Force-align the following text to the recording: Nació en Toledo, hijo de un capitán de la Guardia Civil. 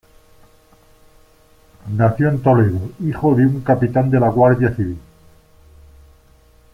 Nació 1.95 2.29
en 2.29 2.41
Toledo, 2.41 2.91
hijo 3.01 3.35
de 3.35 3.45
un 3.45 3.61
capitán 3.61 4.09
de 4.09 4.19
la 4.19 4.29
Guardia 4.29 4.75
Civil. 4.75 4.97